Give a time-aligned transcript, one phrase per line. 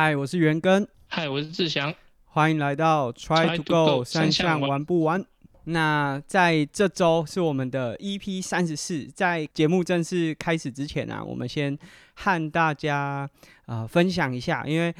[0.00, 0.86] 嗨，我是元根。
[1.08, 1.92] 嗨，我是志祥。
[2.26, 5.24] 欢迎来到 Try to Go 三项玩不完。
[5.64, 11.76] 那在这周是我们的 EP 三十四，在节目正式开始之前呢，我们先
[12.14, 13.28] 和大家
[13.66, 14.94] 呃分享一下，因为。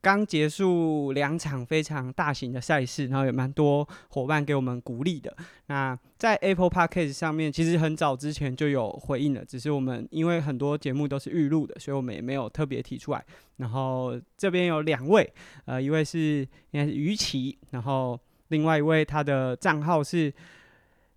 [0.00, 5.36] 刚结束两场非常大型的赛事，然后有蛮多伙伴给我们鼓励的。
[5.66, 13.24] 那在 Apple Podcast 上面，其实很早之前就有回应了，只是我们因为很多节目都是预录的，所以我们也没有特别提出来。
[13.56, 15.32] 然后这边有两位，
[15.64, 18.18] 呃，一位是应该是于琦，然后
[18.48, 20.32] 另外一位他的账号是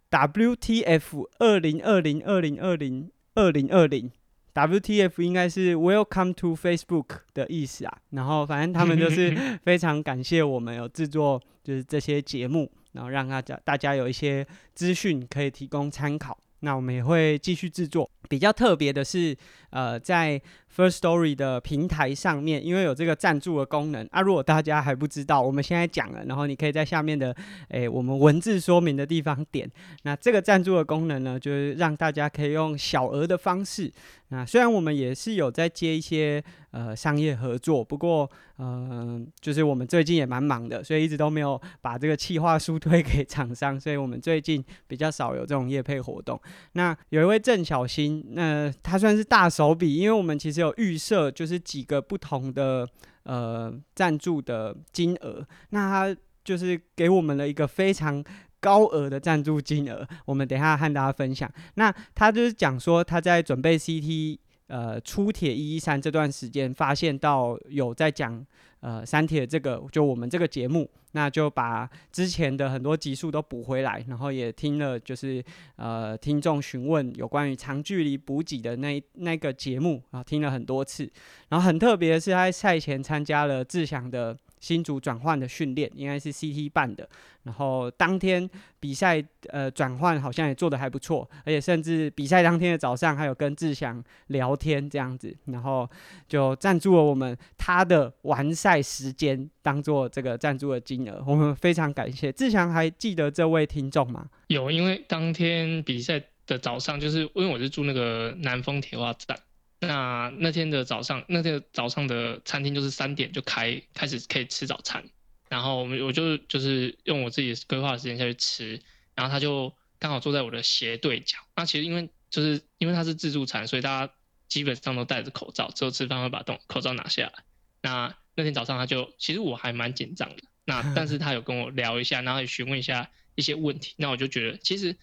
[0.09, 4.11] WTF 二零二零二零二零二零二零。
[4.53, 16.37] WTF 应该是 Welcome to Facebook 的意思啊，然后反正他们就是 非常感谢我们有制作就是这些节目，然后让大家大家有一些资讯可以提供参考。
[16.63, 18.09] 那我们也会继续制作。
[18.29, 19.35] 比较特别的是，
[19.71, 20.39] 呃，在
[20.75, 24.21] First Story 的平台上面，因为有这个赞助的功能啊。
[24.21, 27.35] 如果大家还不知道，我们现在讲了，然后你可以在下面的
[27.69, 29.69] 诶我们文字说明的地方点。
[30.03, 33.91] 那这个赞助的功能呢，就是让大家可以用小额的方式。
[34.29, 46.39] 那虽然我们也是有在接一些呃商业合作，不过呃就是我们最近也蛮忙的，所以一直都没有把这个企划书推给厂商，所以我们最近比较少有这种业配活动。
[46.71, 48.11] 那有一位郑小新。
[48.33, 52.87] 那他算是大手笔，因为我们其实有预设，就是几个不同的
[53.23, 58.23] 呃赞助的金额，那他就是给我们了一个非常
[58.59, 61.51] 高额的赞助金额，我们等下和大家分享。
[61.75, 64.37] 那他就是讲说他在准备 CT
[64.71, 68.43] 呃出铁一一三这段时间，发现到有在讲。
[68.81, 75.43] 呃，三铁这个就我们这个节目，那就把之前的很多集数都补回来，然后也听了，就是
[75.75, 81.07] 呃听众询问有关于长距离补给的那那个节目啊，听了很多次。
[81.49, 84.35] 然后很特别的是，他赛前参加了志祥的。
[84.61, 87.09] 新组转换的训练应该是 CT 办的，
[87.43, 88.49] 然后当天
[88.79, 95.89] 比赛呃转换好像也做得还不错，而且甚至比赛当天的早上还有跟志祥聊天这样子，然后
[96.29, 104.29] 就赞助了我们他的完赛时间当做这个赞助的金额，我们非常感谢志祥，还记得这位听众吗？
[104.47, 109.35] 有，因为当天比赛的早上就是因为我是住那个南丰铁花站。
[109.83, 115.03] 那那天的早上，那天早上的餐厅就是三点就开开始可以吃早餐，
[115.49, 118.79] 然后我们我就就是用我自己规划的时间下去吃，
[119.15, 121.39] 然后他就刚好坐在我的斜对角。
[121.55, 124.13] 那其实因为就是因为他是自助餐，所以大家
[124.47, 127.33] 基本上都戴着口罩，只有吃饭会把动口罩拿下来。
[127.81, 134.95] 那那天早上他就其实我还蛮紧张的，那但是他有跟我聊一下，然后也询问一下一些问题，那我就觉得其实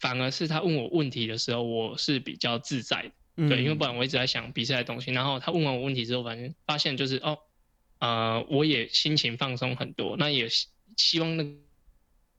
[0.00, 3.12] 反而是他问我问题的时候，我是比较自在的。
[3.36, 7.36] 对，因为不然我一直在想比赛的东西，然后他问完我问题之后，反正发现就是哦，
[7.98, 10.48] 呃，我也心情放松很多，那也
[10.96, 11.44] 希望那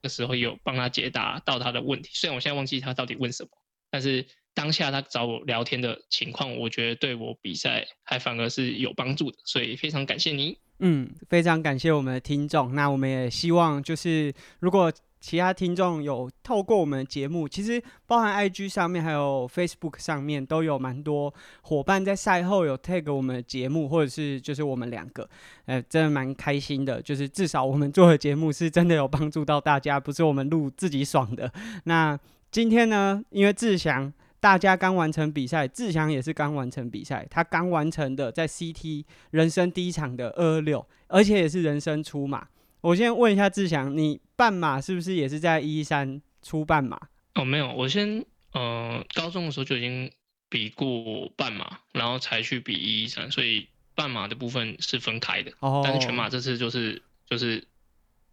[0.02, 2.10] 个时候有帮他解答到他的问题。
[2.12, 3.50] 虽然我现在忘记他到底问什么，
[3.90, 10.56] 但是当下他找我聊天的情况，我觉得对我比赛还反而是有帮助的，所以非常感谢您。
[10.80, 12.74] 嗯，非常感谢我们的听众。
[12.74, 14.92] 那我们也希望就是如果。
[15.20, 25.28] 其他听众有透过我们的节目，其实包含 IG 上面还有 Facebook 上面都有蛮多伙伴在赛后有 tag 我们的节目，或者是就是我们两个，
[25.66, 27.02] 呃，真的蛮开心的。
[27.02, 31.52] 就是至少我们做的节目是真的有帮助到大家，不是我们录自己爽的。
[31.84, 32.18] 那
[32.50, 42.46] 今天呢，因为志祥大家刚完成比赛，志祥也是刚完成比赛，他刚完成的在 CT 人生第一场的二二六，而且也是人生出马。
[42.88, 46.98] 我先问一下志祥，你半马是不是也是在一三出半马？
[47.34, 50.10] 哦，没有，我先呃高中的时候就已经
[50.48, 55.52] 比过半马，然后才去比一一三，所以半马的部分是分开的。
[55.60, 55.82] 哦。
[55.84, 57.62] 但是全马这次就是就是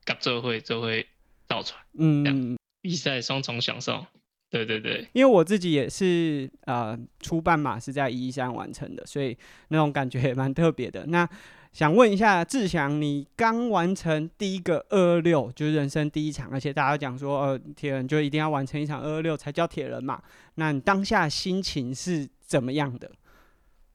[0.06, 1.06] 搞这会这会
[1.48, 4.08] 倒出来，嗯，比赛双重享受。
[4.50, 9.38] 对对对，因为我自己也是呃出半马是在一一三完成的，所以
[9.68, 11.06] 那种感觉也蛮特别的。
[11.08, 11.28] 那
[11.76, 20.24] 想问一下志祥，你刚完成第一个二二六，就是人生第一场，而且大家讲说，呃，铁人就一定要完成一场二二六才叫铁人嘛？
[20.54, 23.12] 那你当下心情是怎么样的？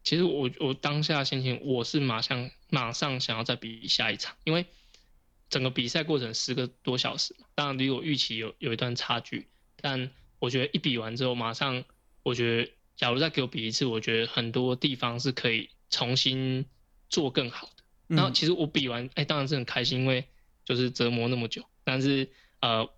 [0.04, 4.66] 其实我我当下心情，我是马上马上想要再比下一场，因为
[5.48, 9.48] 整个比赛过程十个多小时，当然离我预期有有一段差距，
[9.80, 11.82] 但我觉得一比完之后，马上
[12.24, 16.66] 我觉得，假如再给我比一次，我觉得很多地方是可以重新。
[17.10, 17.82] 做更好的，
[18.16, 20.24] 然后其实我比完，哎，当然是很开心，因为
[20.64, 21.62] 就是折磨那么久。
[21.84, 22.30] 但是
[22.60, 22.88] 呃，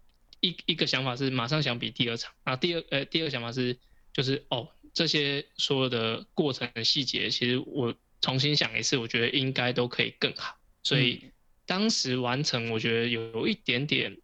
[0.41, 3.79] 一一个想法是马上想比第二场，啊，第二呃第二个想法是
[4.13, 10.57] 就是哦，这些所有的过程的细节，其实我重新想一次，我觉得应该都可以更好。
[10.83, 11.31] 所以
[11.65, 14.19] 当时完成，我觉得有一点点，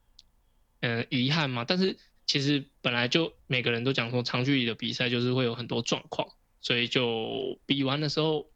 [0.80, 1.64] 嗯，遗憾嘛。
[1.64, 1.96] 但是
[2.26, 6.28] 其实本来就每个人都讲说，长距离的比赛就是会有很多状况，
[6.60, 8.50] 所以就比完的时候，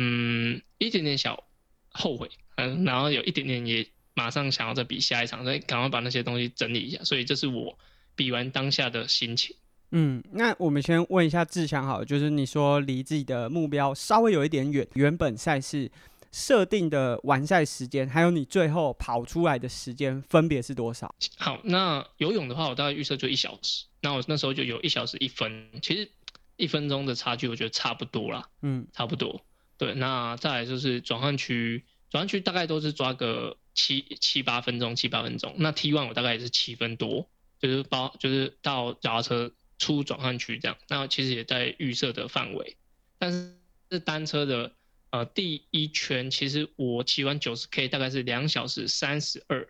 [0.00, 1.42] 嗯，一点点小
[1.88, 3.84] 后悔，嗯，然后有一点点也
[4.14, 7.02] 马上想要再比下一场，再赶快把那些东西整理一下。
[7.02, 7.76] 所以这是我
[8.14, 9.56] 比完当下的心情。
[9.90, 15.90] 嗯，那我们先问一下志强，好，就是你说离自己的目标稍微有一点远，原本赛事
[16.30, 21.12] 设定的完赛时间，还有你最后跑出来的时间，分别是多少？
[21.38, 26.08] 好，那游泳的话，我大概预测就一小时，那我那时候就有一小时一分，其实
[26.56, 29.40] 一分钟的差距，我觉得差不多啦，嗯，差不多。
[29.78, 35.54] 对，那再来就是转换区，转换区大概都是抓个七七八分钟，七八分钟。
[35.56, 39.52] 那 T one 我大概也是七分多，就是包就是到脚踏车。
[39.80, 42.76] 出转换区这样，那其实也在预设的范围，
[43.16, 43.54] 但是
[43.92, 44.72] 是单车的
[45.10, 49.68] 呃第一圈，其实我骑完九十 K 大概是两小时三十二，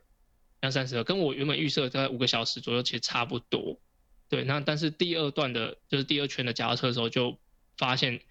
[0.62, 3.78] 两三十二，跟我原本预设大概五个小时左右其实差不多。
[4.30, 7.38] 对，那但是第二段的，就是第二圈的脚踏车的时候，就
[7.76, 8.22] 发现，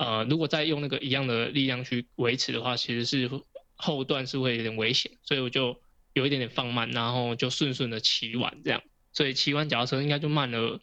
[0.00, 3.30] 呃，如果再用那个一样的力量去维持的话，其实是
[3.76, 5.78] 后段是会有点危险，所以我就
[6.14, 8.82] 有一点点放慢，然后就顺顺的骑完这样，
[9.12, 10.80] 所以骑完脚踏车应该就慢了。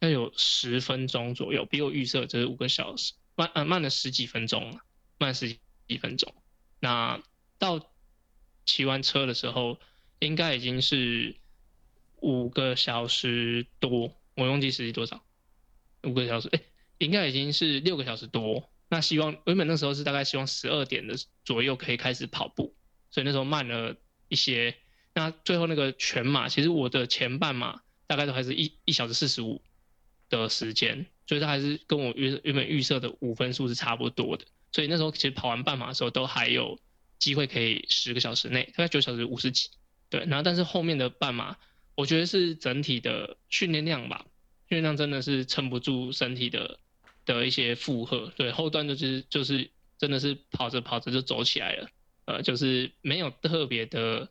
[0.00, 4.78] 要有十分钟左右，比我预设就是五个小时慢，呃慢了十几分钟，
[5.18, 5.56] 慢十
[5.88, 6.34] 几分钟。
[6.80, 7.22] 那
[7.58, 7.90] 到
[8.66, 9.78] 骑完车的时候，
[10.18, 11.36] 应该已经是
[12.16, 15.22] 五个小时多，我忘记实际多少，
[16.02, 16.60] 五个小时，哎，
[17.00, 18.70] 应该已经是六个小时多。
[18.88, 22.76] 那希望原本那时候是大概希望十二点的左右可以开始跑步，
[23.10, 23.96] 所以那时候慢了
[24.28, 24.76] 一些。
[25.14, 29.60] 那最后那个全马，其实我的前半马大概都还是一一小时四十五。
[30.30, 34.44] 的时间，所以它还是跟我原原本预设的五分数是差不多的。
[34.70, 36.78] 所以那时候其实跑完半马的时候，都还有
[37.18, 39.70] 机会可以十个小时内，大概九小时五十几。
[40.08, 41.56] 对，然后但是后面的半马，
[41.96, 44.24] 我觉得是整体的训练量吧，
[44.68, 46.78] 训练量真的是撑不住身体的
[47.38, 48.32] 的一些负荷。
[48.36, 51.88] 对，后段就是就是真的是跑着跑着就走起来了，
[52.24, 54.28] 呃，就是没有特别的，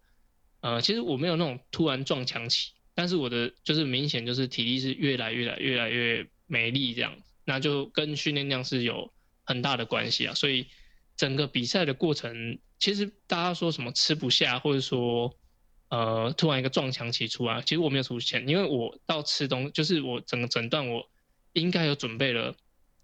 [0.61, 2.71] 呃，其实我没有那种突然撞墙期。
[2.95, 7.15] 但是我的就是明显就是体力是越来越来越来越没力这样，
[7.45, 9.09] 那就跟训练量是有
[9.45, 10.33] 很大的关系啊。
[10.33, 10.67] 所以
[11.15, 15.33] 整个比赛的过程，其实大家说什么吃不下，或者说
[15.87, 21.09] 呃突然一个撞墙期出来，其实我没有出现，因为我到吃东就是我整个整段我
[21.53, 22.53] 应该有准备了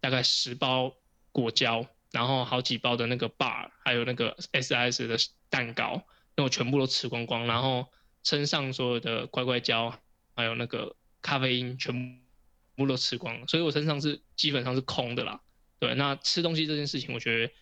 [0.05, 0.95] 大概十包
[1.31, 5.17] 果胶，然后好几包的那个 bar，还有那个 SIS 的
[5.49, 6.05] 蛋糕，
[6.35, 7.87] 那我全部都吃光光，然后。
[8.27, 10.01] 身上所有的乖乖胶，
[10.35, 12.19] 还有那个咖啡因，全
[12.75, 15.39] 部都吃光了，所以我身上是基本上是空的啦。
[15.77, 17.53] 对，那吃东西这件事情，我觉得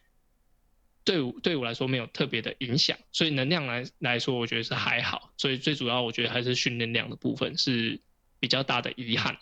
[1.03, 5.33] 对我对我来说没有特别的影响，所以能量来来说，我觉得是还好。
[5.35, 7.99] 所以最主要，我觉得还是训练量的部分是
[8.39, 9.37] 比较大的遗憾。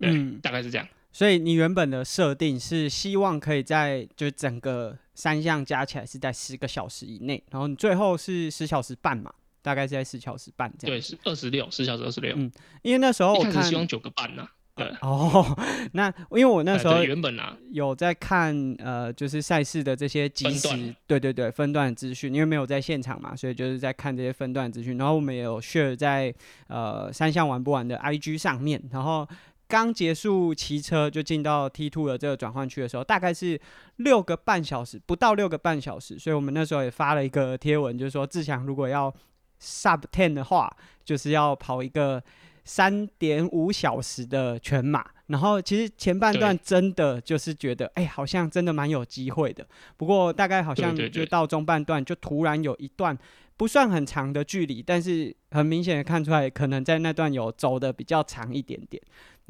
[0.00, 0.88] 嗯，大概是这样。
[1.12, 9.32] 所以你原本的设定是希望可以在就整个三项加起来是在十个小时以内，然后你最后是十小时半嘛？
[9.62, 10.96] 大概是在十小时半这样。
[10.96, 12.32] 对，是二十六，十小时二十六。
[12.34, 12.50] 嗯，
[12.82, 14.48] 因为那时候我看希望九个半呢。
[14.74, 14.86] 对。
[15.02, 15.44] 哦，
[15.92, 24.96] 那因为我那时候原本啊有在看呃，就是赛事的这些即时，对对对，分段资讯，因为没有在现场嘛，所以就是在看这些分段资讯。
[24.96, 26.34] 然后我们也有 share 在
[26.68, 28.82] 呃三项玩不完的 IG 上面。
[28.90, 29.28] 然后
[29.70, 33.58] 刚结束骑车就进到 T two 的这个转换区的时候，大概是
[33.96, 36.18] 六个半小时，不到六个半小时。
[36.18, 39.14] 所以我们那时候也发了一个贴文，就是说志强如果要
[39.62, 42.22] Sub ten 的话，就是要跑一个
[42.64, 45.06] 三点五小时的全马。
[45.28, 49.64] 然后其实前半段真的就是觉得，哎，好像真的蛮有机会的。
[49.96, 53.16] 不过大概好像就到中半段，就突然有一段
[53.56, 59.00] 不算很长的距离，但是很明显的看出来，可能在那段有走的比较长一点点。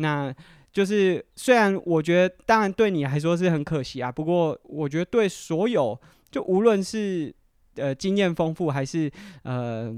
[0.01, 0.35] 那
[0.73, 4.11] 就是虽然我觉得，当然对你来说是很可惜啊。
[4.11, 5.99] 不过我觉得对所有，
[6.31, 7.35] 就无论是
[7.77, 9.11] 呃，经验丰富还是
[9.43, 9.93] 呃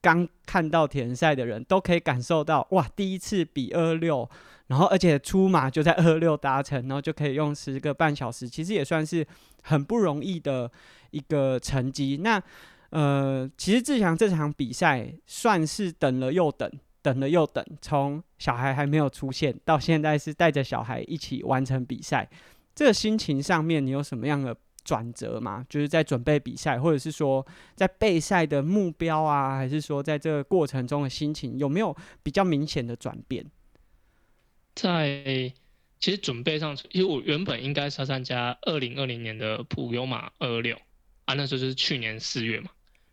[0.00, 4.28] 刚看到田赛的人都可以感受到哇，第一次比二六，
[4.66, 9.26] 然后而且出马就在二六达成，然后就可以用十个半小时，其实也算是
[9.62, 10.70] 很不容易的
[11.10, 12.18] 一个成绩。
[12.22, 12.42] 那
[12.90, 16.70] 呃，其实志强这场比赛算是等了又等，
[17.02, 22.30] 等了又等，从小孩还没有出现到现在是带着小孩一起完成比赛，
[22.74, 24.56] 这个心情上面你有什么样的？
[24.84, 33.46] 转折吗，就是在准备比赛，或者是说在备赛的目标啊，还是说在这个过程中的心情有没有比较明显的转变？
[34.74, 35.54] 在
[36.00, 40.76] 其实准备上，因为我原本应该是要参加二零二零年的普悠马二六
[41.26, 42.70] 啊，那时候就是去年四月嘛，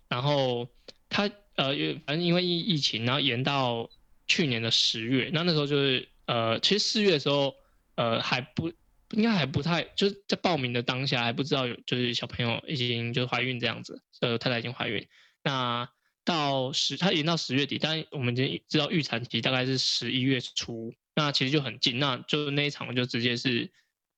[0.08, 0.68] 然后
[1.08, 3.90] 他呃，因反正因为疫疫情，然后延到
[4.26, 7.54] 去年的十月，那那时候就是呃，其实四月的时候，
[7.96, 8.70] 呃，还不
[9.12, 15.08] 应该还不太，就是在报名的当下还不知道有就是小朋友已经就是怀孕这样子，呃，太太已经怀孕，
[15.44, 15.90] 那。
[16.26, 23.72] 到十，他延到十月底，但我们已经知道预产期大概是十一月初，那其实就很近，那就那一场就直接是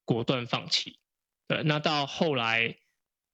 [0.04, 0.98] 果断放弃。
[1.48, 2.76] 对，那到后来，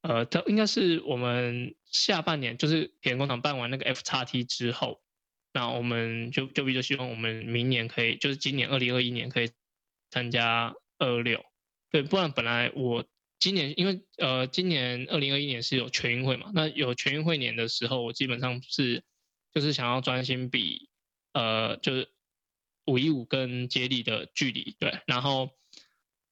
[0.01, 5.01] 呃，它应该是我们下半年，就是田工厂办完那个 F 叉 T 之后，
[5.53, 9.51] 那我们就就比较希望我们明年可以，就是今年二零二一年可以
[10.09, 11.43] 参加二六。
[11.91, 13.05] 对，不然本来我。
[13.39, 19.03] 今年因为呃，今年二零二一年是有全运会嘛，那有全运会年的时候，我基本上是
[19.53, 20.89] 就是想要专心比
[21.33, 22.09] 呃，就是
[22.87, 25.51] 五一五跟接力的距离，对，然后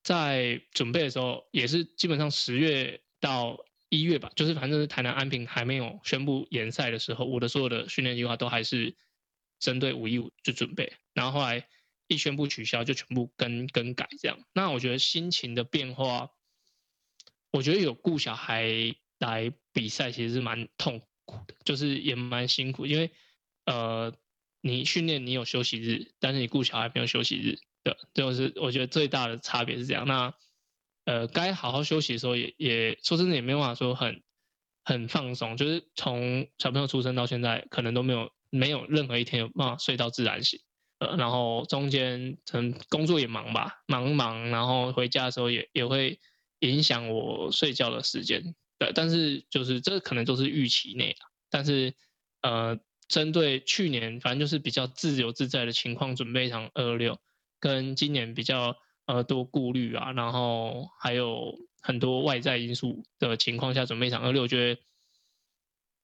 [0.01, 8.95] 在准备的时候也是基本上十月到一月吧，就是反正是台南安平还没有宣布延赛的时候，我的所有的训练计划都还是
[9.59, 11.67] 针对五一五就准备，然后后来
[12.07, 16.29] 一宣布取消就全部更更改这样，那我觉得心情的变化。
[17.51, 18.69] 我觉得有顾小孩
[19.17, 23.09] 来比赛其实是蛮痛苦的，就是也蛮辛苦，因为
[23.65, 24.13] 呃，
[24.59, 30.05] 你训练你有休息日，但是你顾小孩没有休息日的，就是我觉得最大的差别是这样。
[30.05, 30.33] 那
[31.05, 34.21] 呃，该好好休息的时候，也也说真的也没办法说很
[34.83, 40.59] 很放松，就是从小朋友出生到现在，可能都没有没有任何一天有办法睡到自然醒。
[40.99, 46.19] 呃，然后中间可能工作也忙吧，忙忙，然后回家的时候也也会。
[46.59, 51.19] 影响我睡觉的时间，对，但是就是这可能都是预期内的。
[51.49, 51.93] 但是，
[52.41, 57.19] 呃，针对去年，反正就是比较自由自在的情况，准备一场二六，
[57.59, 64.81] 跟今年比较呃多顾虑啊，然后还有很多外在因素的情况下，准备一场二六，我觉得，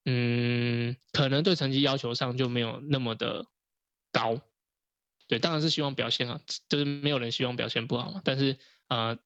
[0.05, 3.45] 嗯，可能对成绩要求上就没有那么的
[4.11, 4.39] 高。
[5.27, 8.21] 对，当然是希望表现啊，就是没有人希望表现不好嘛。
[8.23, 9.17] 但是，呃。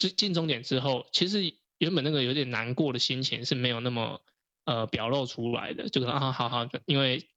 [0.00, 1.40] 就进终点之后，其实
[1.78, 4.22] 原本那个有点难过的心情是没有那么
[4.64, 7.28] 呃表露出来的，就可能啊好好，因为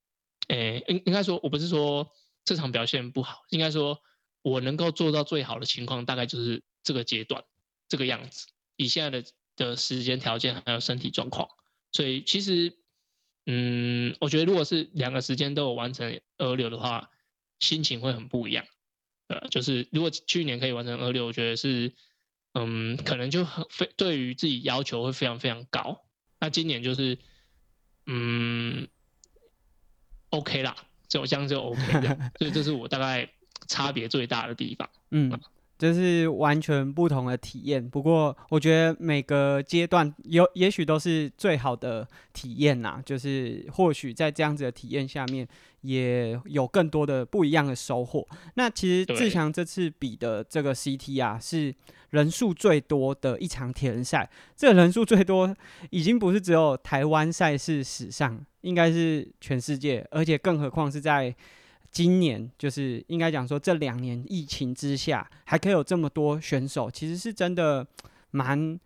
[0.47, 2.11] 诶应应该说我不是说
[2.45, 3.99] 这场表现不好，应该说
[4.41, 7.43] 我能够做到最好的情况大概就是这个阶段
[7.87, 11.49] 这个样子，以现在的的时间条件还有身体状况，
[11.91, 12.77] 所以其实
[13.45, 17.09] 嗯，我觉得如果是两个时间都有完成二六的话，
[17.59, 18.65] 心情会很不一样，
[19.27, 21.93] 呃，就是如果去年可以完成二六，我觉得是。
[22.53, 26.03] 嗯，可能就很非对于自己要求会非常非常高。
[26.37, 27.17] 那今年就是，
[28.05, 28.89] 嗯
[30.31, 30.75] ，OK 啦，
[31.07, 33.33] 就这样就 OK 的， 所以这是我大概
[33.71, 34.89] 差别最大的地方。
[35.11, 35.31] 嗯。
[35.81, 43.01] 这是完全不同的体验，不过我觉得每个阶段有也许都是最好的体验呐。
[43.03, 45.47] 就是或许在这样子的体验下面，
[45.81, 48.27] 也有更多的不一样的收获。
[48.53, 51.73] 那其实志强这次比的这个 CT 啊，是
[52.11, 54.29] 人数最多的一场铁人赛。
[54.55, 55.57] 这个人数最多，
[55.89, 61.35] 已经不是只有台湾赛事史上，应该是全世界，而且更何况是在。
[61.91, 67.85] 今年就是应该讲说，这两年疫情之下，还可以有这么多选手，其实是真的
[68.31, 68.79] 蛮，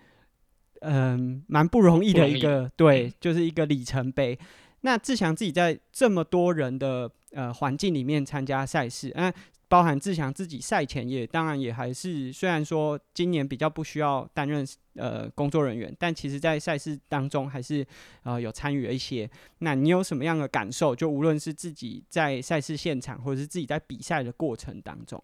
[0.81, 4.37] 嗯，蛮不容易的一个，对，就是一个里程碑。
[4.81, 9.31] 那志强自己在这么多人的呃环境里面参加赛事，嗯。
[9.67, 17.85] 包含志强自己赛前也当然也还是，虽然说今年比较不需要担任呃工作人员，但其实在赛事当中还是
[18.23, 19.29] 呃有参与了一些。
[19.59, 20.95] 那你有什么样的感受？
[20.95, 25.21] 就无论是自己在赛事现场，或者是自己在比赛的过程当中。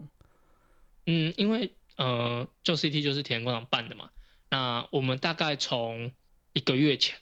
[1.06, 4.10] 嗯，因为呃，就 CT 就是田工厂办的嘛。
[4.50, 6.12] 那我们大概从
[6.52, 7.16] 一个月前，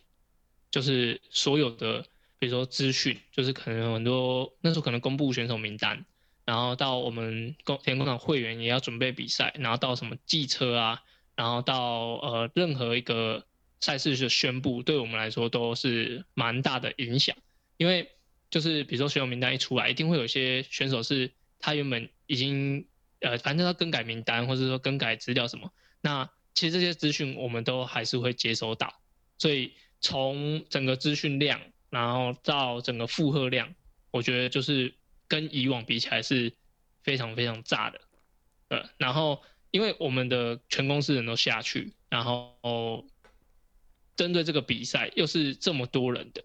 [0.71, 2.05] 就是所有的
[2.39, 6.05] 比如说资讯，就是可能很多那时候可能公布选手名单。
[6.51, 11.01] 然后到我们工田工厂会员也要准备比赛，然后到什么计车啊，
[11.37, 13.47] 然后到呃任何一个
[13.79, 17.37] 赛事的宣布，对我们来说都是蛮大的影响。
[17.77, 18.11] 因为
[18.51, 21.31] 就是比如说选手名单一出来，一定会有一些选手是
[21.61, 22.85] 他原本已经
[23.21, 28.93] 呃反正他更改名单，或者说更改资料什么，那其实这些资讯我们都还是会接收到。
[29.39, 33.73] 所以从整个资讯量，然后到整个负荷量，
[34.11, 34.95] 我觉得就是。
[35.31, 36.53] 跟以往比起来是
[37.05, 38.01] 非常非常炸的，
[38.69, 43.07] 呃，然后因为我们的全公司人都下去，然后
[44.17, 46.43] 针对这个比赛又是这么多人的，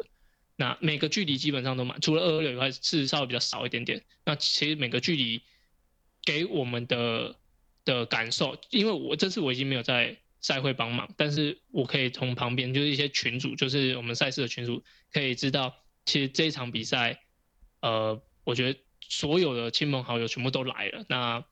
[0.55, 4.05] 那每个距离基本上都满，除了二二六以外是稍微比较少一点点。
[4.23, 5.41] 那其实每个距离
[6.23, 7.35] 给我们的
[7.83, 15.75] 的感受，因为我这次我已经没有在赛会帮忙，但是我可以从旁边就是一些群主，就是我们赛事的群主，可以知道，
[16.05, 17.19] 其实这场比赛，
[17.81, 21.43] 呃，我觉得所有的亲朋好友全部都来了，那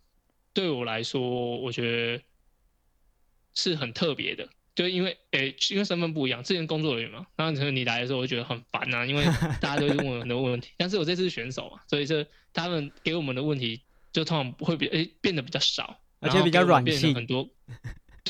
[0.54, 1.82] 对我来说，我觉
[2.18, 2.24] 得
[3.54, 4.48] 是很特别的。
[4.76, 9.24] 就因为诶，因为身份不一样，之前工作人员嘛，然后你来的时候，我就觉得很烦呐，因为
[9.62, 10.72] 大家都问我很多问题。
[10.78, 17.48] 但是我这次是选手嘛，所以这他们给我们的问题就通常会比诶变得比较少，而且比较软性很多。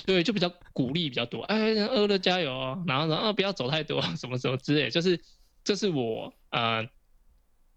[0.05, 5.17] 对，就比较鼓励比较多，哎，饿了加油哦，然后说啊不要走太多，什么什么之类，就是
[5.63, 6.85] 这是我呃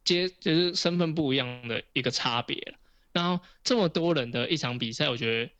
[0.07, 2.75] 接就是身份不一样的一个差别
[3.13, 5.51] 然后这么多人的一场比赛，我觉得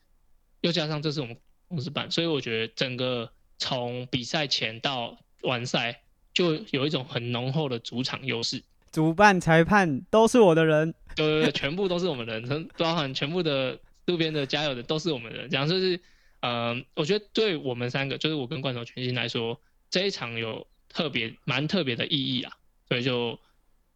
[0.63, 1.37] 又加上这是我们。
[1.69, 6.01] 公司办，所以我觉得整个从比赛前到完赛，
[6.33, 8.63] 就有一种很浓厚的主场优势。
[8.93, 15.51] 主办、裁判都是我的人，对对对，全部都是我们人，包含全部的路边的加油的都是我们人。
[15.51, 15.99] 这样就是，
[16.39, 19.61] 呃，我觉得对我们三个，就是我跟冠头全新来说，
[19.91, 22.57] 这一场有特别蛮特别的意义啊。
[22.89, 23.37] 所以就，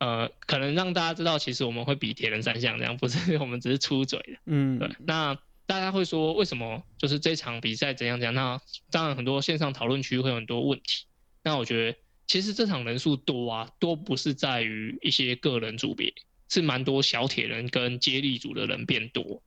[0.01, 4.39] 呃，可能让大家知道，其实我们会比铁人三项这样，不是 我们只是出嘴的。
[4.47, 5.39] 嗯，对，那。
[5.67, 8.35] 大家会说为什么就是这场比赛怎样怎样？
[8.35, 11.05] 那当然很多线上讨论区会有很多问题。
[11.45, 16.13] 那我觉得其实这场人数多啊，多不是在于一些个人组别，
[16.49, 19.41] 是蛮多小铁人跟接力组的人变多。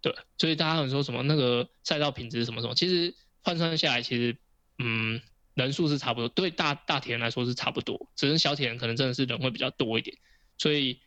[0.00, 4.36] 对，所以大家很说什么那个赛道品质什么什么，其实换算下来，其实
[4.80, 5.20] 嗯
[5.54, 10.16] 人数是差不多，对大大铁人来说是差不多，只是小铁人可能真的是人会比较多一点。
[10.58, 11.00] 所以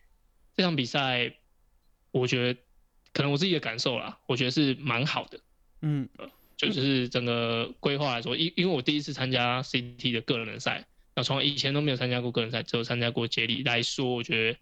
[0.55, 1.35] 这场比赛，
[2.11, 2.59] 我觉得。
[3.13, 5.39] 可能我自己的感受啦，我觉得是蛮好的，
[5.81, 6.09] 嗯，
[6.57, 10.85] 就是整个规划来说，因因为我第一次参加 CT 的个人赛，
[11.15, 14.59] 那从以前都没有参加过个人赛，只有参加过接力来说，我觉得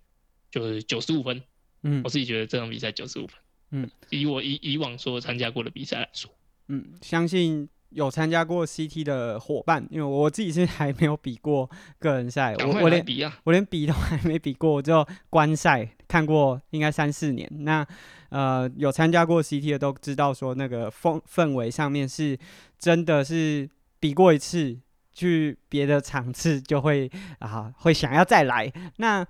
[0.51, 1.41] 就是九十五分，
[1.81, 3.39] 嗯，我自己觉得这场比赛九十五分，
[3.71, 6.29] 嗯，以我以以往所参加过的比赛来说，
[6.67, 7.67] 嗯，相信。
[7.93, 13.05] 有参加过 CT 的伙伴，因为我自己是还没有比过个人赛，我我连
[13.43, 17.49] 我连比都还没比过，我就观赛看过，应该三四年。
[17.59, 17.85] 那
[18.29, 22.37] 呃有参加过 CT 的都知道，说那个氛氛围上面是
[22.79, 24.77] 真的是比过一次，
[25.13, 28.71] 去别的场次就会啊会想要再来。
[28.97, 29.25] 那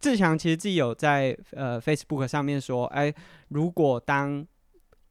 [0.00, 3.12] 志强其实自己有在呃 Facebook 上面说，哎，
[3.48, 4.46] 如果当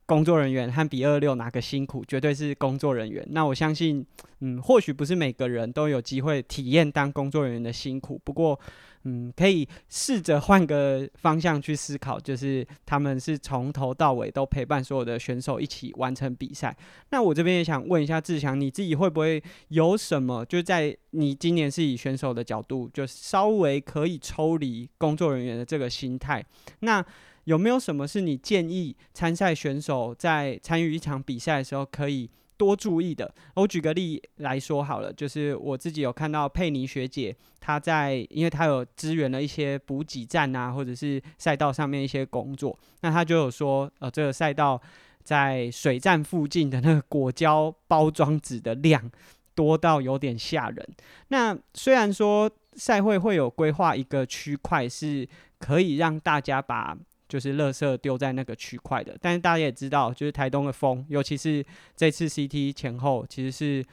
[0.08, 3.24] 工作人员和比二六哪个辛苦，绝对是工作人员。
[3.30, 4.04] 那我相信，
[4.40, 8.20] 嗯，或许不是每个人都有机会体验当工作人员的辛苦。
[8.24, 8.58] 不过，
[9.04, 16.74] 嗯，可以试着换个方向去思考，就是他们是从头到尾都陪伴所有的选手一起完成比赛。
[17.10, 26.42] 那我这边也想问一下志强，你自己会不会有什么，就在你今年是以选手的角度，就稍微可以抽离工作人员的这个心态？
[26.80, 27.06] 那
[27.48, 33.34] 有没有什么是你建议参赛选手在参与一场比赛的时候可以多注意的？
[33.56, 44.82] 我举个例来说好了，就是我自己有看到佩妮学姐，她在，因为她有支援了一些补给站啊，或者是赛道上面一些工作，那她就有说，呃，这个赛道
[45.24, 49.10] 在水站附近的那个果胶包装纸的量
[49.56, 50.86] 多到有点吓人。
[51.30, 55.26] 那虽然说赛会会有规划一个区块，是
[55.60, 63.86] 可以让大家把就是垃圾丢在那个区块的，但是大家也知道，就是台东的风，尤其是这次 CT 前后，其实是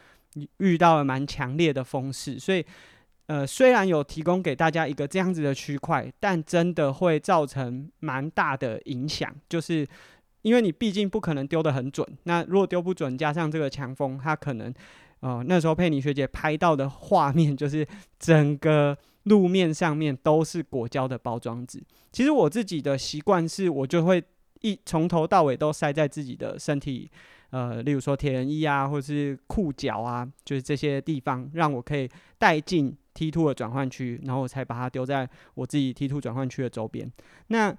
[0.59, 2.65] 遇到了蛮强烈的风势，所以
[3.27, 9.87] 呃，虽然有提供给大家一个这样子的区块，但真的会造成蛮大的影响，就是
[10.43, 14.73] 因为你毕竟不可能丢得很准，那如果丢不准，加上这个强风，它可能
[15.25, 17.85] 呃那时候佩妮学姐拍到的画面就是
[18.19, 18.97] 整个。
[19.25, 21.83] 路面上面都是果胶的包装纸。
[22.13, 24.23] 其实我自己的习惯是，我就会
[24.61, 27.11] 一从头到尾都塞在自己的身体，
[27.49, 32.07] 呃，例如说铁人衣啊，或者是裤脚啊，就是这些地方，让我可以
[32.37, 37.11] 带进 T two 的转换区，然后我才把它丢在我自己 T two 转换区的周边。
[37.47, 37.75] 那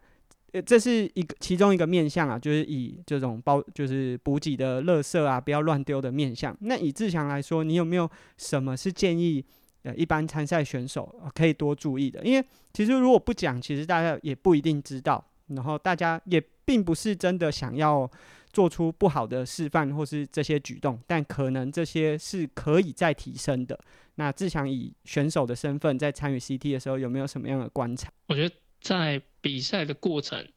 [0.61, 6.55] 这是一个其中一个面向啊，就是以这种包，就是补给的垃圾啊，不要乱丢的面向。
[6.61, 9.43] 那以志强来说，你有没有什么是建议？
[9.83, 15.23] 呃，一般参赛选手可以多注意的，因为其实如果不讲，其实大家也不一定知道。
[15.49, 18.09] 然后大家也并不是真的想要
[18.51, 23.79] 做出不好的示范或是这些举动，但可能这些是可以再提升的。
[24.15, 28.09] 那志强以选手的身份在参与 CT 的时候，有没有什么样的观察？
[28.27, 30.47] 我觉得在比赛的过程，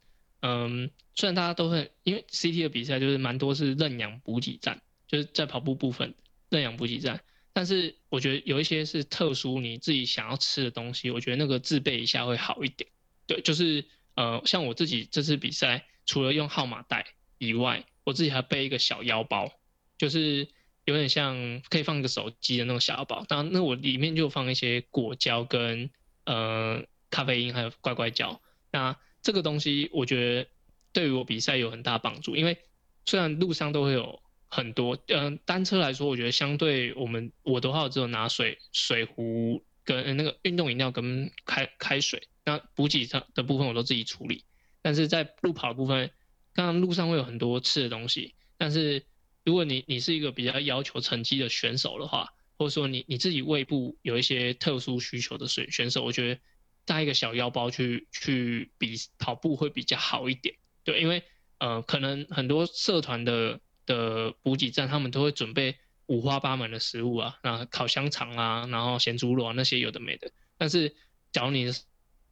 [0.43, 6.15] 嗯，虽然大家都会，因为 CT 的比赛就是蛮多是认养补给站，就是在跑步部分
[6.49, 7.21] 认养补给站。
[7.53, 12.89] 但是我觉得有一些是特殊你自己想要吃的东西，我觉得那个自备一下会好一点。
[13.27, 17.05] 对，就是呃，像我自己这次比赛，除了用号码袋，
[17.39, 19.51] 以外，我自己还背一个小腰包，
[19.99, 20.47] 就是
[20.85, 23.25] 有点像可以放一个手机的那种小腰包。
[23.27, 25.91] 当然，那我里面就放一些果胶跟
[26.27, 28.41] 呃咖啡因还有乖乖胶。
[28.71, 30.51] 那这个东西我觉得
[30.93, 32.59] 对于我比赛有很大帮助，因为
[33.07, 44.45] 虽然路上都会有很多，嗯，单车来说，我觉得相对我们我的话，我只有拿水水壶跟那个运动饮料跟开开水，那补给上的部分我都自己处理。
[44.83, 46.11] 但是在路跑的部分，
[46.53, 49.05] 刚刚路上会有很多吃的东西，但是
[49.45, 56.41] 如果你你是一个比较要求成绩的选手的话，或者说你你自己胃部有一些特殊需求的选选手，我觉得。
[56.89, 61.23] 带一个小腰包去去比跑步会比较好一点，对，因为
[61.59, 70.97] 呃可能很多社团的的补给站他们都会准备五花八门的食物啊，那烤香肠啊，然后咸猪肉啊那些有的没的，但是
[71.31, 71.75] 假如你的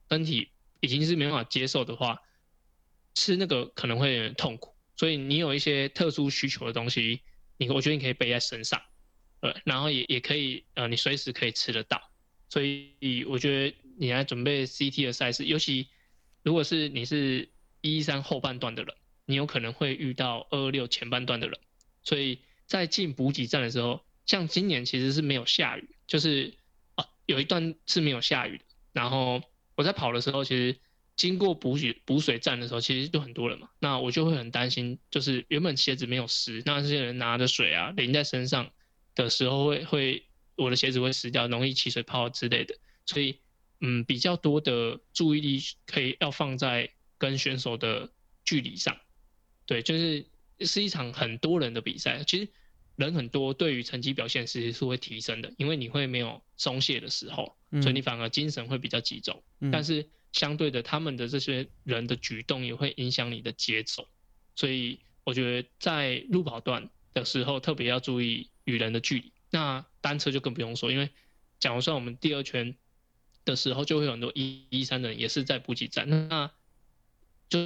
[0.08, 0.48] 身体
[0.80, 2.18] 已经是没办法接受的话，
[3.14, 7.20] 吃那个可能会有点痛苦，所以你有一些特殊需求的东西，
[7.58, 8.80] 你我觉得你可以背在身上，
[9.42, 12.00] 对，然后也也可以呃你随时可以吃得到，
[12.48, 13.76] 所以我觉得。
[13.98, 15.88] 你来准备 CT 的赛事，尤其
[16.42, 17.48] 如果是你是
[17.80, 21.58] 一三后半段的人，你有可能会遇到二二六前半段的人，
[22.02, 26.54] 所以在进补给站的时候，像今年其实是没有下雨，就是
[26.94, 28.64] 啊有一段是没有下雨的。
[28.92, 29.42] 然后
[29.74, 30.78] 我在跑的时候，其实
[31.16, 38.70] 经过补给补水站的时候，其实就很多人嘛，那我就会很担心，就是原本鞋子没有湿，那这些人拿着水啊淋在身上
[39.14, 43.38] 的时候，会会我的鞋子会湿掉，容易起水泡之类的，所以。
[43.80, 48.10] 嗯，比较多的注意力可以要放在跟选手的
[48.42, 48.96] 距离上，
[49.66, 50.24] 对，就是
[50.60, 52.48] 是一场很多人的比赛，其实
[52.96, 59.42] 人很多，对于成绩表现其实是会提升的，因为你会没有松懈的时候，所以你反而精神会比较集中。
[59.70, 64.08] 但是相对的，他们的这些人的举动也会影响你的节奏，
[64.54, 69.32] 所以我觉得在路跑段的时候特别要注意与人的距离。
[69.50, 71.10] 那单车就更不用说，因为
[71.58, 72.74] 假如说我们第二圈。
[73.46, 76.50] 的时候就会有很多一一三的人也是在补给站，那
[77.48, 77.58] 就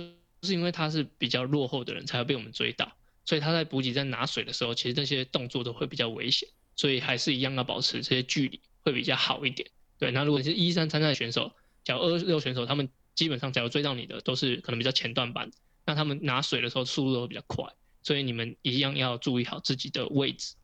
[0.43, 2.93] 是因为他是比较落后的人才会被我们追到，
[3.25, 9.69] 所以他在补给站拿水的时候，其实这些动作都会比较危险，所以还是一样要保持这些距离会比较好一点。
[9.99, 11.51] 对，那如果你是一三参赛选手，
[11.83, 15.51] 假如二六选手，他们基本上假如追到你的都是可能比较前段班，
[15.87, 17.65] 那他们拿水的时候速度都会比较快，
[18.03, 20.57] 所以你们一样要注意好自己的位置。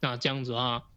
[0.00, 0.88] 那这样子的话。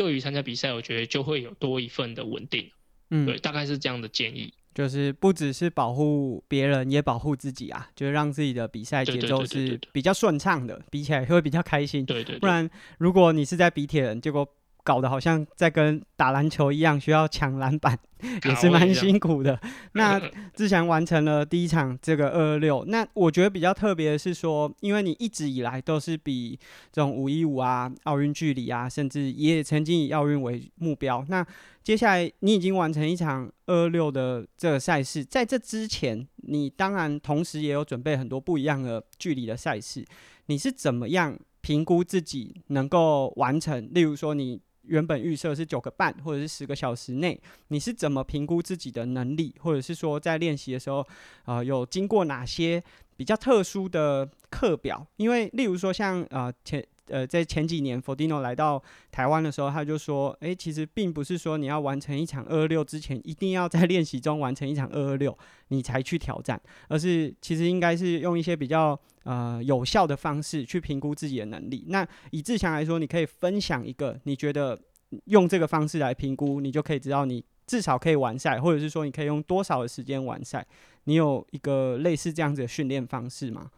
[0.00, 2.70] 对于参加比赛，我觉得就会有多一份的稳定，
[3.10, 14.48] 嗯，对，大概是这样的建议，就是不只是保护别人，也保护自己啊，就是让自己的比赛节奏是比较顺畅的，比起来会比较开心，对对，不然如果你是在比铁人，结果。
[14.82, 17.98] 搞得好像在跟打篮球一样，需要抢篮板，
[18.44, 19.60] 也是蛮辛苦的。
[19.92, 20.20] 那
[20.54, 26.58] 志强完成了第一场这个二二六，那我觉得比较特别的是说，因为你一直以来都是比
[26.92, 31.24] 这种五一五啊、奥运距离啊，甚至也曾经以奥运为目标。
[31.28, 31.46] 那
[31.82, 40.04] 接下来你已经完成一场二二六的这个赛事，在这之前，你当然同时也有准备很多不一样的距离的赛事。
[40.46, 43.88] 你是怎么样评估自己能够完成？
[43.92, 44.60] 例如说你。
[44.90, 51.06] 原本预设是九个半或者是十个小时内，你是怎么评估自己的能力，或者是说在练习的时候，
[51.44, 52.82] 啊，有经过哪些
[53.16, 55.06] 比较特殊的课表？
[55.16, 65.36] 因为例如说像啊前呃在前几年 Fordino 来到台湾的时候，他就说，诶，其实并不是说你要完成一场二二六之前，一定要在练习中完成一场二二六，
[65.68, 71.84] 你才去挑战，而是其实应该是用一些比较呃有效的方式去评估自己的能力。
[71.88, 74.80] 那以志强来说，你可以分享一个你觉得。
[75.24, 80.64] 用这个方式来评估，你就可以知道你至少可以完赛，或者是说你可以用多少的时间完赛。
[81.02, 83.72] 你有一个类似这样子的训练方式吗？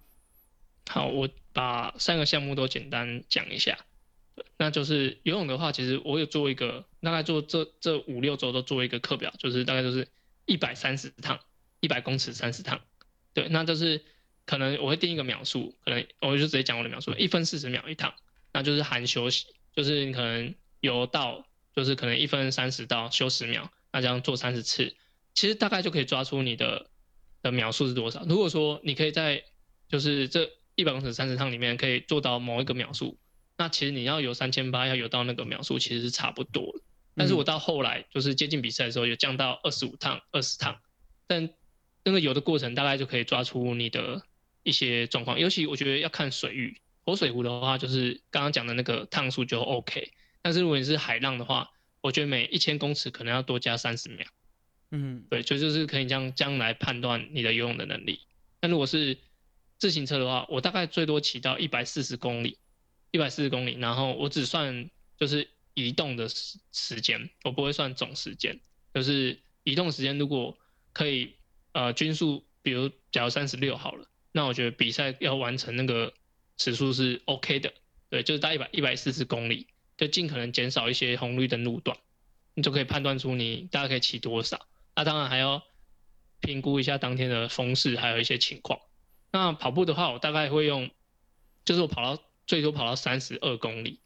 [0.91, 3.79] 好，我把三个项目都简单讲一下。
[4.59, 10.07] 那就是游泳的话，其实我有做一个，大概做这这五六周都做一个课表，就是大概就是
[10.45, 11.41] 一百三十趟，
[11.81, 12.79] 一百公尺三十趟。
[13.33, 14.05] 对，那就是
[14.47, 18.15] 可能我会定一个秒数，可能我就直接讲我的秒数，一分四十秒一趟，
[18.53, 20.55] 那就是含休息，就是你可能。
[20.83, 24.97] 游到就是可能一分三十到休十秒，那这样做三十次，
[25.33, 26.91] 其实大概就可以抓出你的
[27.41, 28.25] 的秒数是多少。
[28.29, 29.45] 如果说你可以在
[29.89, 33.17] 就是这一百公尺三十趟里面可以做到某一个秒数，
[33.57, 36.83] 那其实你要游三千八要游到那个秒数其实是差不多的。
[37.15, 40.81] 但是我到后来就是接近比赛的时候，有降到二十五趟、二十趟，
[41.29, 41.49] 但
[42.03, 44.21] 那个游的过程大概就可以抓出你的
[44.62, 45.38] 一些状况。
[45.38, 50.12] 尤其我觉得要看水域，活水湖的话，就是刚刚讲的那个趟数就 OK。
[50.42, 51.70] 但是如果你是海浪的话，
[52.01, 54.27] 我觉得每一千公尺可能要多加三十秒。
[54.90, 58.20] 嗯，对，就就是可以这样这样来判断你的游泳的能力。
[58.61, 59.16] 那如果是
[59.79, 62.59] 自行车的话，我大概最多骑到一百四十公里，
[63.11, 68.61] 一百四十公里，然后我只算就是移动的时时间，我不会算总时间，
[68.92, 70.59] 就是移动时间如果
[70.92, 71.37] 可以
[71.72, 76.12] 呃均速，比如假如三十六好了，那我觉得比赛要完成那个
[76.57, 77.73] 时速是 OK 的，
[78.09, 79.66] 对，就是大概一百一百四十公里，
[79.97, 81.97] 就尽可能减少一些红绿灯路段，
[82.55, 84.66] 你就可以判断出你大概可以骑多少。
[84.97, 85.62] 那当然还要
[86.40, 88.81] 评估一下当天的风势，还有一些情况。
[89.31, 90.90] 那跑步的话，我大概会用，
[91.64, 94.01] 就是我跑到最多跑到三十二公里，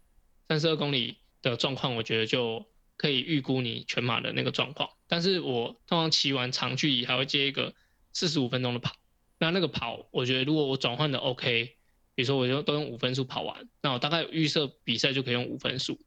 [0.49, 2.65] 三十二公里的状况，我觉得就
[2.97, 4.91] 可以预估你全马的那个状况。
[5.09, 7.75] 但是我通常骑完长距离还会接一个
[8.13, 8.95] 四十五分钟的跑，
[9.39, 11.77] 那那个跑，我觉得如果我转换的 OK，
[12.15, 16.01] 比如说我就都用五分速跑完，那我大概预设比赛就可以用五分速，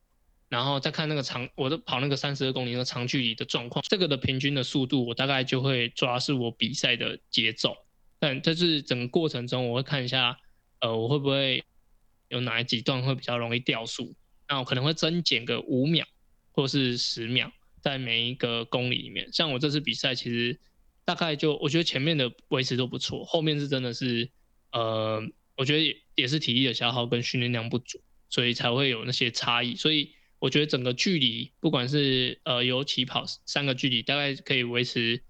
[0.48, 7.76] 然后再看那个长，我的跑那个三十二公里那个长距离的状况，这个的平均的速度，我大概就会抓是我比赛的节奏。
[8.18, 10.38] 但这是整个过程中，我会看一下，
[10.82, 11.64] 呃，我会不会
[12.28, 14.14] 有哪几段会比较容易掉速，
[14.48, 16.06] 那我可能会增减个五秒
[16.52, 19.32] 或是十秒，在每一个公里里面。
[19.32, 20.60] 像我这次比赛，其实
[21.10, 24.30] 大概就我觉得前面的维持都不错，后面是真的是，
[24.72, 25.20] 呃，
[25.58, 29.76] 我觉得也也是体力的消耗跟训练量不足，所以才会有那些差异。
[29.76, 35.24] 所以我觉得整个距离，不管是呃有起跑三个距离，大概可以维持。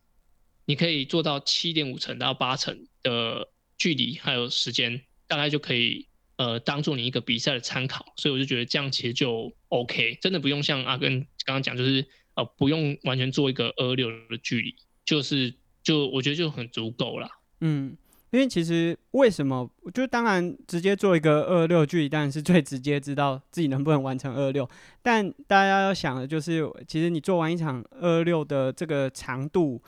[0.65, 8.13] 你可以做到七点五成到八成的距离，还有时间，大概就可以呃当做你一个比赛的参考。
[8.17, 15.55] 所以我就觉得这样其实就 OK，真的不用像阿根刚刚讲，就是呃不用完全做一个二六的距离，就是
[15.89, 17.27] 就我觉得就很足够了。
[17.61, 17.97] 嗯，
[18.31, 24.69] 因为其实为什么，就当然直接做一个二六距离，当然是最直接知道自己能不能完成二六。
[25.01, 29.81] 但大家要想的就是，其实你做完一场二六的这个长度。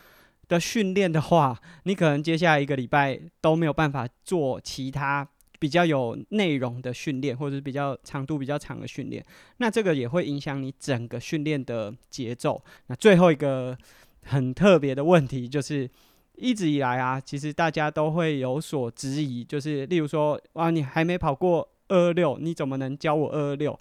[0.47, 5.25] 的训练的话，你可能接下来一个礼拜都没有办法做其他
[5.59, 9.25] 比较有内容的训练，或者是比较长度比较长的训练。
[9.59, 12.61] 那这个也会影响你整个训练的节奏。
[12.87, 13.77] 那最后一个
[14.23, 15.89] 很特别的问题就是，
[16.36, 23.79] 一直以来啊，其实大家都会有所质疑，就是例如说，哇，你还没跑过二二六，你怎么能教我二二六？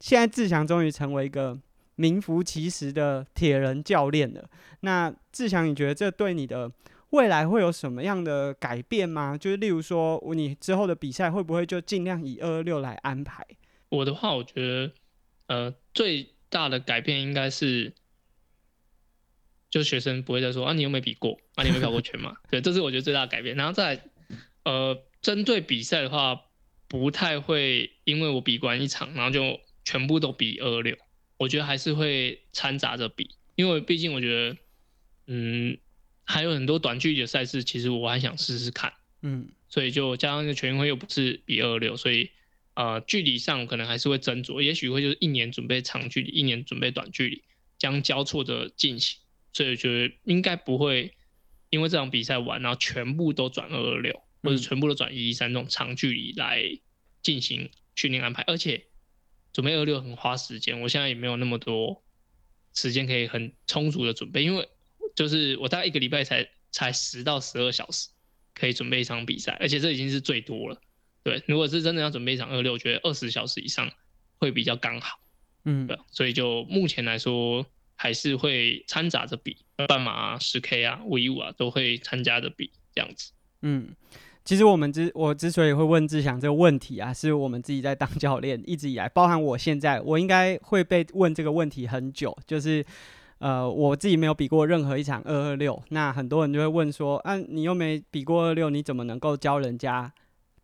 [0.00, 1.58] 现在志强终于成为一个。
[1.96, 4.48] 名副其实的铁人教练了。
[4.80, 6.68] 那志强，你觉得这对你的
[7.10, 9.36] 未来会有什么样的改变吗？
[9.36, 13.46] 就是例如说，你之后的比赛会不会就尽量以二二六来安排？
[13.90, 14.92] 我的话，我觉得，
[15.48, 17.92] 呃，最大的改变应该是，
[19.72, 23.56] 就学生不会再说啊，你又没比过，啊，你没跑 过全马，对，这是我觉得最大的改变。
[23.56, 24.04] 然后再，
[24.64, 26.42] 呃，针对比赛的话，
[26.86, 30.94] 不太会因为我比完一场，然后就全部都比二二六。
[31.38, 34.56] 我觉得还是会掺杂着比，因为毕竟我觉得，
[35.26, 35.78] 嗯，
[36.24, 42.30] 还有很多短距离的赛事，其实我还想试试看，嗯，所以就加上个全运会又不是比二六，所以
[42.74, 47.42] 呃，距离上可能还是会斟酌，也许会就是一年准备长距离，一年准备短距离，
[47.78, 49.18] 将交错着进行，
[49.52, 51.14] 所以我觉得应该不会
[51.70, 56.62] 因为这场比赛完，然后全部都转二二六，或者全部都转一一三这种长距离来
[57.22, 58.84] 进行训练安排，而且。
[59.54, 62.02] 准备二六很花时间，我现在也没有那么多
[62.72, 64.66] 时间可以很充足的准备，因为
[65.14, 68.08] 就是我大概一个礼拜才才十到十二小时
[68.54, 70.80] 可以准备一场比赛，而且这已经是最多了。
[71.22, 73.92] 对，如果是真的要准备一场二六，我觉得二十小时以上
[74.38, 75.20] 会比较刚好。
[75.66, 79.56] 嗯，对，所以就目前来说，还是会掺杂着比
[79.88, 83.32] 半马啊、十 K 啊、五一五啊都会参加的比这样子。
[83.62, 83.94] 嗯。
[84.44, 92.36] 其实我们之我之所以会问志祥这个问题啊，是我们自己在当教练一直以来，包含我现在，我应该会被问这个问题很久。
[92.44, 92.84] 就是，
[93.38, 100.12] 呃，我自己没有比过任何一场二二六，那很多人就会问说，啊，你又没比过二六，你怎么能够教人家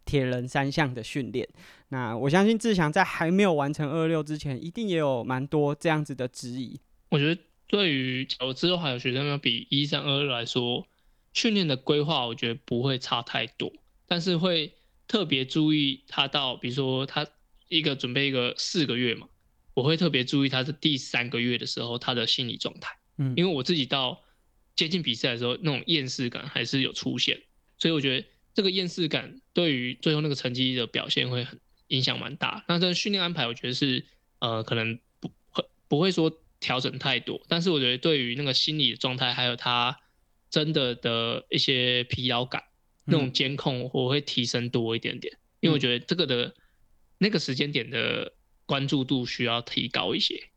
[0.04, 1.48] 铁人三项的训练？
[1.90, 6.80] 那我相信志祥在还没有完成二二六之前，一定也有蛮多这样子的质疑。
[7.08, 10.86] 我觉得对于我之后还有学生要比一三二二来说。
[11.34, 13.70] 训练的规划，我觉得不会差太多，
[14.08, 14.72] 但是会
[15.06, 17.24] 特别注意他到，比如说他
[17.68, 19.28] 一个准备一个四个月嘛，
[19.74, 24.20] 我会特别注意他是第三个月的时候他的心理状态，嗯，因为我自己到
[24.74, 27.40] 接近比赛的时候，那种厌世感还是有出现，
[27.78, 32.64] 所以我觉得这个厌世感对于最后那个成绩的表现会很影响蛮大。
[32.66, 34.04] 那这训练安排，我觉得是
[34.40, 39.98] 呃可能不会不会说调整太多，但是我觉得对于那个心理的状态还有他。
[40.50, 42.64] 真的的一些疲劳感，
[43.04, 46.54] 那种监控我会提升多一点点，因为我觉得这个的
[47.18, 48.32] 那个时间点的
[48.64, 50.48] 关注度需要提高一些，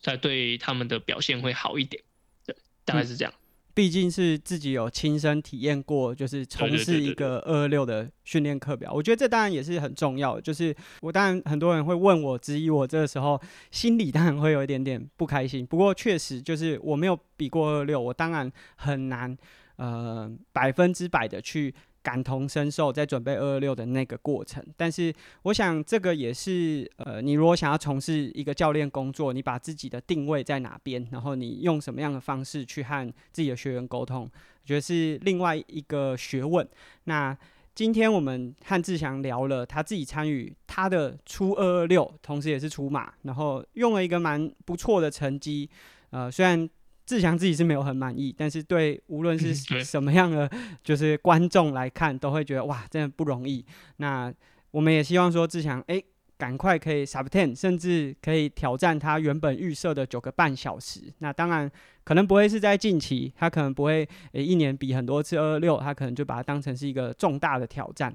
[0.00, 2.04] 才对他们的表现会好一点。
[2.46, 3.34] 对，大概是这样。
[3.74, 8.92] 毕竟是自己有亲身体验过，就是从事一个二二六的训练课表。
[8.92, 10.42] 我觉得这当然也是很重要的。
[10.42, 15.66] 就是我当然很多人会问我、质疑我，这个时候心里当然会有一点点不开心。
[15.66, 19.36] 不过确实就是我没有比过二六，我当然很难
[19.76, 21.74] 呃百分之百的去。
[22.02, 36.68] 感同身受，在准备二二六的那个过程，但是我想这个也是，呃，你如果想要从事一个教练工作，你把自己的定位在哪边，然后你用什么样的方式去和自己的学员沟通，我觉得是另外一个学问。
[37.04, 37.36] 那
[37.74, 45.70] 今天我们和志祥聊了他自己参与他的初二二六，同时也是出马，然后用了一个蛮不错的成绩，
[46.10, 46.68] 呃，虽然。
[47.04, 50.50] 志强自己是没有很满意，但是对无论是什么样的
[50.84, 53.64] 就是观众来看，都会觉得哇，真的不容易。
[53.96, 54.32] 那
[54.70, 56.02] 我们也希望说志强哎，
[56.38, 61.00] 赶快可以 sub ten，甚至可以挑战他原本预设的九个半小时。
[61.18, 61.70] 那当然
[62.04, 68.14] 可能不会是在近期，他可能不会诶一年比很多次二二六，他可能就把它当成是一个重大的挑战。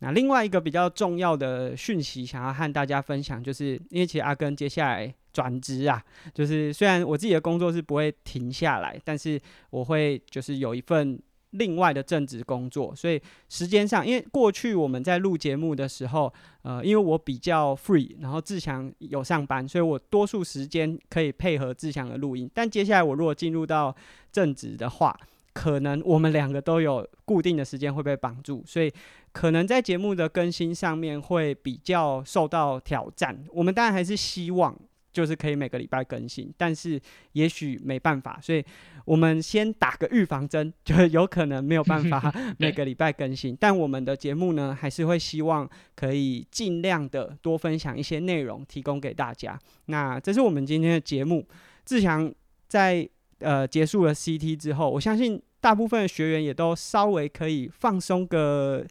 [0.00, 5.14] 那另外一个比较重要的讯息，想要和大家分享，就是因为其实阿根接下来。
[5.30, 6.02] 转职啊，
[6.34, 11.16] 就是虽然我自己的工作是不会停下来，但是我会就是有一份
[11.50, 16.32] 另外的正职工作，所以时间上，因为过去我们在录节目的时候，
[16.62, 22.50] 呃，因为我比较 free，然后志强有上班，所以我多数时间可以配合志强的录音。
[22.52, 23.94] 但接下来我如果进入到
[24.32, 25.16] 正职的话，
[25.52, 28.92] 可能我们两个都有固定的时间会被绑住，所以
[29.38, 33.44] 可能在节目的更新上面会比较受到挑战。
[33.52, 34.76] 我们当然还是希望。
[35.10, 37.00] 就是可以每个礼拜更新，但是
[37.32, 38.62] 也许没办法，所以
[39.04, 43.56] 我们先打个预防针，就有可能没有办法 每个礼拜更新。
[43.58, 49.58] 但我们的节目呢，还是会希望可以尽量的多分享一些内容，提供给大家。
[49.86, 51.44] 那这是我们今天的节目。
[51.84, 52.32] 志强
[52.68, 53.08] 在
[53.40, 58.86] 呃结束了 CT 之后，我相信大部分的学员也都稍微可以放松个。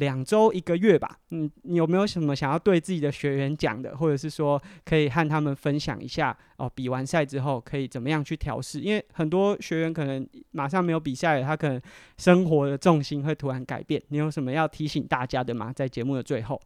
[0.00, 6.68] 两周一个月吧，嗯，你有没有什么想要对自己的学员讲的，或者是说可以和他们分享一下哦？
[6.74, 8.80] 比完赛之后可以怎么样去调试？
[8.80, 11.80] 因为很多学员可能马上没有比赛了，他可能
[12.18, 14.02] 生活的重心会突然改变。
[14.08, 15.72] 你有什么要提醒大家的吗？
[15.72, 16.60] 在节目的最后，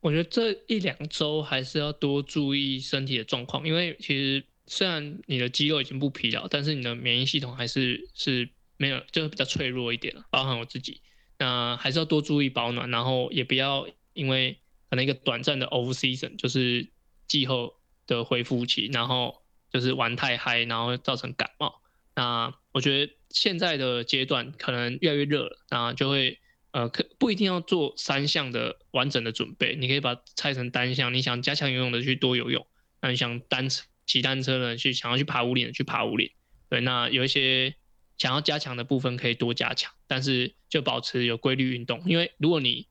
[0.00, 11.00] 我觉得这一两周还是要多注意身体的状况，因为其实虽然你的肌肉已经不疲劳，但是你的免疫系统还是是没有，就是比较脆弱一点了包含我自己。
[11.38, 14.56] 那还是要多注意保暖，然后也不要因为
[14.88, 16.88] 可能一个短暂的 off season，就是
[17.26, 17.74] 季后
[18.06, 19.42] 的恢复期，然后
[19.72, 21.82] 就是玩太嗨，然后造成感冒。
[22.14, 26.38] 那我觉得现在的阶段可能越来越热了，那就会
[26.70, 31.12] 呃，可不一定要做三项的完整的准备，你可以把拆成单项。
[31.12, 32.64] 你想加强游泳的去多游泳，
[33.00, 36.30] 那你想单车骑单车的去想要去爬五岭的去爬五岭。
[36.70, 37.74] 对，那有一些。
[38.18, 42.02] 想要加强的部分可以多加强，但是就保持有规律运动。
[42.06, 42.86] 因为如果你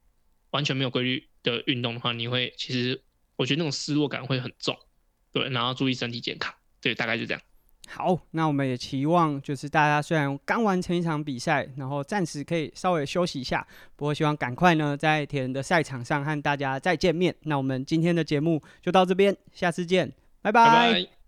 [0.52, 3.02] 完全没有规律的运动的话，你会其实
[3.36, 4.78] 我觉得那种失落感会很重。
[5.32, 6.54] 对，然后注意身体健康。
[6.80, 7.42] 对，大概就这样。
[7.88, 17.36] 好，那我们也期望就是大家虽然刚完成一场比赛，然后暂时可以稍微休息一下，不过希望赶快呢在铁人的赛场上和大家再见面。
[17.42, 21.23] 那我们今天的节目就到这边，下次见，拜拜。